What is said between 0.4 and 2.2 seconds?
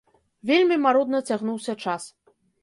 Вельмі марудна цягнуўся час.